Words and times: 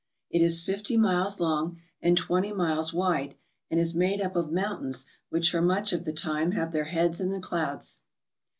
It 0.31 0.41
is 0.41 0.63
fifty 0.63 0.97
miles 0.97 1.39
long 1.39 1.77
and 2.01 2.17
twenty 2.17 2.51
miles 2.53 2.91
wide 2.91 3.35
and 3.69 3.79
is 3.79 3.93
made 3.93 4.19
up 4.19 4.35
of 4.35 4.51
mountains 4.51 5.05
which 5.29 5.51
for 5.51 5.61
miich 5.61 5.93
of 5.93 6.05
the 6.05 6.11
time 6.11 6.53
have 6.53 6.71
their 6.71 6.85
heads 6.85 7.21
in 7.21 7.29
the 7.29 7.39
clouds. 7.39 7.99